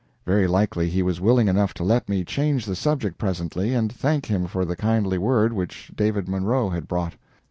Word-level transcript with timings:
Very 0.25 0.47
likely 0.47 0.89
he 0.89 1.03
was 1.03 1.21
willing 1.21 1.47
enough 1.47 1.75
to 1.75 1.83
let 1.83 2.09
me 2.09 2.23
change 2.23 2.65
the 2.65 2.75
subject 2.75 3.19
presently 3.19 3.75
and 3.75 3.93
thank 3.93 4.25
him 4.25 4.47
for 4.47 4.65
the 4.65 4.75
kindly 4.75 5.19
word 5.19 5.53
which 5.53 5.91
David 5.95 6.27
Munro 6.27 6.69
had 6.69 6.87
brought. 6.87 7.13